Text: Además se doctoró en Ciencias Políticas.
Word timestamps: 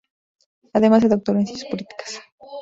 Además 0.73 1.03
se 1.03 1.09
doctoró 1.09 1.37
en 1.37 1.45
Ciencias 1.45 1.69
Políticas. 1.69 2.19